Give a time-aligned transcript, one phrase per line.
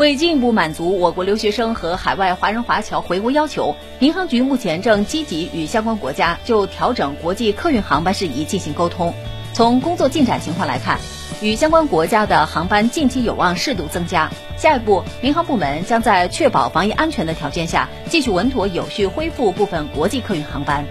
[0.00, 9.12] 为进一步满足我国留学生和海外华人华侨回国要求民航局目前正积极与相关国家就调整国际客运航班事宜进行沟通。
[9.52, 10.98] 从工作进展情况来看
[11.42, 14.30] 与相关国家的航班近期有望适度增加。
[14.56, 20.82] 下一步民航部门将在确保防疫安全的条件下继续稳妥有序恢复部分国际客运航班。